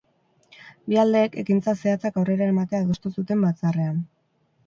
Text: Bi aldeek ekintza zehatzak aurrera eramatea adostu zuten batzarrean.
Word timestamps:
Bi 0.93 0.97
aldeek 1.01 1.35
ekintza 1.41 1.75
zehatzak 1.83 2.17
aurrera 2.21 2.47
eramatea 2.47 2.81
adostu 2.85 3.13
zuten 3.19 3.45
batzarrean. 3.49 4.01